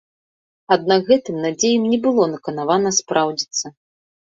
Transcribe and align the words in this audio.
Аднак 0.75 1.01
гэтым 1.11 1.35
надзеям 1.45 1.87
не 1.95 2.03
было 2.09 2.29
наканавана 2.35 2.97
спраўдзіцца. 3.05 3.77